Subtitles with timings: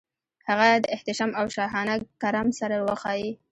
[0.47, 3.31] هغه د احتشام او شاهانه کرم سره وښايي.